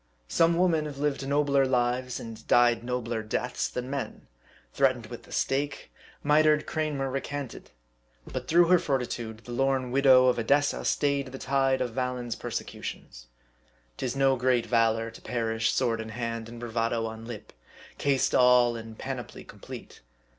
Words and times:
Some 0.27 0.57
women 0.57 0.85
have 0.87 0.97
lived 0.97 1.27
nobler 1.27 1.63
lives, 1.63 2.19
and 2.19 2.47
died 2.47 2.83
nobler 2.83 3.21
deaths, 3.21 3.69
than 3.69 3.87
men. 3.87 4.25
Threatened 4.73 5.05
with 5.05 5.25
the 5.25 5.31
stake, 5.31 5.91
mitred 6.23 6.65
Cranmer 6.65 7.07
recanted; 7.11 7.69
but 8.25 8.47
through 8.47 8.65
her 8.69 8.79
fortitude, 8.79 9.41
the 9.45 9.51
lorn 9.51 9.91
widow 9.91 10.25
of 10.25 10.39
Edessa 10.39 10.85
stayed 10.85 11.27
the 11.27 11.37
tide 11.37 11.81
of 11.81 11.93
Valens' 11.93 12.35
persecu 12.35 12.81
tions. 12.81 13.27
'Tis 13.97 14.15
no 14.15 14.35
great 14.37 14.65
valor 14.65 15.11
to 15.11 15.21
perish 15.21 15.71
sword 15.71 16.01
in 16.01 16.09
hand, 16.09 16.49
and 16.49 16.59
bravado 16.59 17.05
on 17.05 17.25
lip; 17.27 17.53
cased 17.99 18.33
all 18.33 18.75
in 18.75 18.95
panoply 18.95 19.43
complete. 19.43 20.01